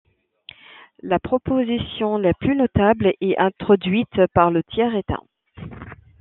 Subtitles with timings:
[1.03, 5.21] La proposition la plus notable est introduite par le tiers état.